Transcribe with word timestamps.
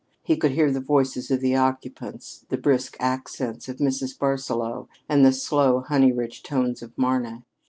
He 0.23 0.35
could 0.35 0.53
hear 0.53 0.71
the 0.71 0.79
voices 0.81 1.29
of 1.29 1.41
the 1.41 1.55
occupants 1.55 2.43
the 2.49 2.57
brisk 2.57 2.97
accents 2.99 3.69
of 3.69 3.77
Mrs. 3.77 4.17
Barsaloux, 4.17 4.87
and 5.07 5.23
the 5.23 5.31
slow, 5.31 5.81
honey 5.81 6.11
rich 6.11 6.41
tones 6.41 6.81
of 6.81 6.91
Marna. 6.97 7.45